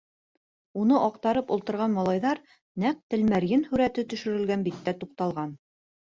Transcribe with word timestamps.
Уны 0.83 0.95
аҡтарып 1.07 1.51
ултырған 1.55 1.91
малайҙар 1.97 2.41
нәҡ 2.83 3.03
Тәлмәрйен 3.15 3.65
һүрәте 3.73 4.05
төшөрөлгән 4.15 4.65
биттә 4.69 4.95
туҡталған. 5.03 5.53